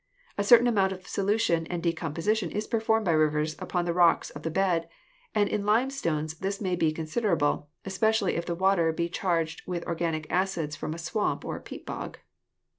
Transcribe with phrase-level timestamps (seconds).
[0.35, 4.41] A certain amount of solution and decomposition is performed by rivers upon the rocks of
[4.41, 4.89] the bed,
[5.35, 10.25] and in limestones this may be considerable, especially if the water be charged with organic
[10.31, 12.17] acids from a swamp or peat bog.